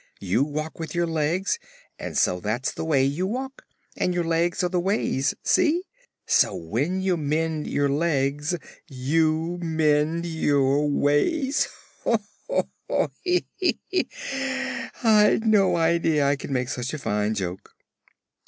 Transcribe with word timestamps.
You 0.19 0.43
walk 0.43 0.79
with 0.79 0.95
your 0.95 1.05
legs, 1.05 1.59
and 1.99 2.17
so 2.17 2.39
that's 2.39 2.71
the 2.71 2.83
way 2.83 3.03
you 3.03 3.27
walk, 3.27 3.65
and 3.95 4.15
your 4.15 4.23
legs 4.23 4.63
are 4.63 4.69
the 4.69 4.79
ways. 4.79 5.35
See? 5.43 5.83
So, 6.25 6.55
when 6.55 7.01
you 7.03 7.17
mend 7.17 7.67
your 7.67 7.87
legs, 7.87 8.57
you 8.87 9.59
mend 9.61 10.25
your 10.25 10.89
ways. 10.89 11.67
Ho, 12.03 12.17
ho, 12.49 12.67
ho! 12.89 13.11
hee, 13.21 13.45
hee! 13.57 14.09
I'd 15.03 15.45
no 15.45 15.75
idea 15.75 16.25
I 16.27 16.35
could 16.35 16.49
make 16.49 16.69
such 16.69 16.95
a 16.95 16.97
fine 16.97 17.35
joke!" 17.35 17.75